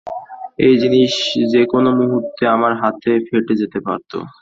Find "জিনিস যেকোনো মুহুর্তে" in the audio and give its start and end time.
0.81-2.43